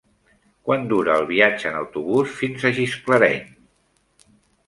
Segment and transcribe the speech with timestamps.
[0.67, 3.39] Quant dura el viatge en autobús fins a Gisclareny?